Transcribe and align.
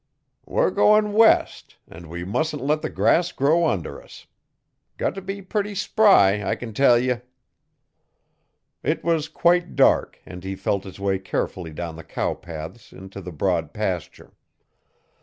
'We're 0.47 0.71
goin' 0.71 1.13
west 1.13 1.75
an' 1.87 2.09
we 2.09 2.23
mustn't 2.23 2.63
let 2.63 2.81
the 2.81 2.89
grass 2.89 3.31
grow 3.31 3.67
under 3.67 4.01
us. 4.01 4.25
Got 4.97 5.13
t'be 5.13 5.43
purty 5.43 5.75
spry 5.75 6.41
I 6.43 6.55
can 6.55 6.73
tell 6.73 6.97
ye.' 6.97 7.21
It 8.81 9.03
was 9.03 9.27
quite 9.27 9.75
dark 9.75 10.17
and 10.25 10.43
he 10.43 10.55
felt 10.55 10.85
his 10.85 10.99
way 10.99 11.19
carefully 11.19 11.69
down 11.71 11.97
the 11.97 12.03
cow 12.03 12.33
paths 12.33 12.91
into 12.91 13.21
the 13.21 13.31
broad 13.31 13.73
pasture. 13.75 14.33